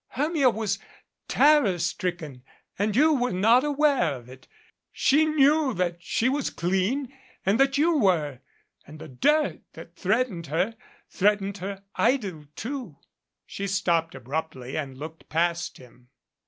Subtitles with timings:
[0.13, 0.79] Hermia was
[1.27, 2.41] terror stricken
[2.79, 4.47] and you were not aware of it.
[4.91, 8.39] She knew that she was clean and that you were,
[8.87, 10.75] and the dirt that threatened her
[11.07, 12.97] threatened her idyl, too."
[13.45, 16.09] She stopped abruptly and looked past him.